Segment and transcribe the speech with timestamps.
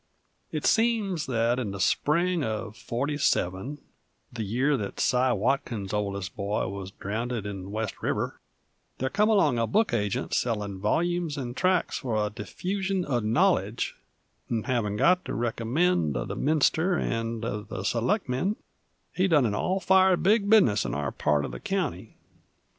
[0.51, 3.77] It seems that in the spring uv '47
[4.33, 8.41] the year that Cy Watson's oldest boy wuz drownded in West River
[8.97, 13.95] there come along a book agent sellin' volyumes 'nd tracks f'r the diffusion uv knowledge,
[14.51, 18.55] 'nd havin' got the recommend of the minister 'nd uv the selectmen,
[19.13, 22.15] he done an all fired big business in our part uv the county.